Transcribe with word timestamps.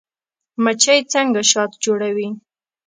مچۍ 0.63 0.99
څنګه 1.13 1.41
شات 1.51 1.71
جوړوي؟ 1.83 2.29